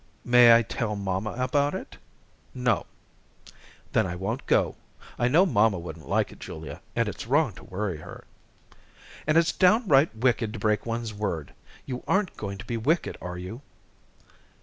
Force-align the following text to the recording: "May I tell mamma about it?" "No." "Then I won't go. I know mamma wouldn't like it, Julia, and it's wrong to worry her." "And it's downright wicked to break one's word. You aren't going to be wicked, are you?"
"May 0.25 0.51
I 0.55 0.63
tell 0.63 0.95
mamma 0.95 1.33
about 1.37 1.75
it?" 1.75 1.97
"No." 2.55 2.87
"Then 3.91 4.07
I 4.07 4.15
won't 4.15 4.47
go. 4.47 4.75
I 5.19 5.27
know 5.27 5.45
mamma 5.45 5.77
wouldn't 5.77 6.09
like 6.09 6.31
it, 6.31 6.39
Julia, 6.39 6.81
and 6.95 7.07
it's 7.07 7.27
wrong 7.27 7.53
to 7.53 7.63
worry 7.63 7.97
her." 7.97 8.23
"And 9.27 9.37
it's 9.37 9.51
downright 9.51 10.15
wicked 10.15 10.53
to 10.53 10.59
break 10.59 10.87
one's 10.87 11.13
word. 11.13 11.53
You 11.85 12.03
aren't 12.07 12.35
going 12.35 12.57
to 12.57 12.65
be 12.65 12.77
wicked, 12.77 13.15
are 13.21 13.37
you?" 13.37 13.61